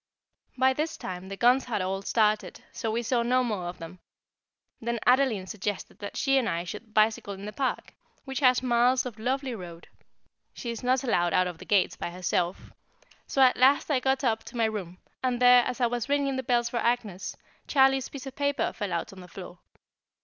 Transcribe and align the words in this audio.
By 0.57 0.73
this 0.73 0.97
time 0.97 1.29
the 1.29 1.37
guns 1.37 1.65
had 1.65 1.79
all 1.79 2.01
started, 2.01 2.63
so 2.71 2.89
we 2.89 3.03
saw 3.03 3.21
no 3.21 3.43
more 3.43 3.65
of 3.67 3.77
them. 3.77 3.99
Then 4.81 4.99
Adeline 5.05 5.45
suggested 5.45 5.99
that 5.99 6.17
she 6.17 6.39
and 6.39 6.49
I 6.49 6.63
should 6.63 6.95
bicycle 6.95 7.35
in 7.35 7.45
the 7.45 7.53
Park, 7.53 7.93
which 8.25 8.39
has 8.39 8.63
miles 8.63 9.05
of 9.05 9.19
lovely 9.19 9.53
road 9.53 9.89
(she 10.55 10.71
is 10.71 10.81
not 10.81 11.03
allowed 11.03 11.33
out 11.35 11.45
of 11.45 11.59
the 11.59 11.65
gates 11.65 11.95
by 11.97 12.09
herself), 12.09 12.71
so 13.27 13.43
at 13.43 13.57
last 13.57 13.91
I 13.91 13.99
got 13.99 14.23
up 14.23 14.43
to 14.45 14.57
my 14.57 14.65
room, 14.65 14.97
and 15.23 15.39
there, 15.39 15.63
as 15.65 15.79
I 15.79 15.85
was 15.85 16.09
ringing 16.09 16.35
the 16.35 16.41
bell 16.41 16.63
for 16.63 16.79
Agnès, 16.79 17.35
Charlie's 17.67 18.09
piece 18.09 18.25
of 18.25 18.35
paper 18.35 18.73
fell 18.73 18.91
out 18.91 19.13
on 19.13 19.21
the 19.21 19.27
floor. 19.27 19.59